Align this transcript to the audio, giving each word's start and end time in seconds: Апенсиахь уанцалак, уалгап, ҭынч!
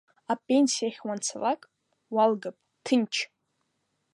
Апенсиахь 0.33 1.01
уанцалак, 1.07 1.61
уалгап, 2.15 2.57
ҭынч! 2.85 3.13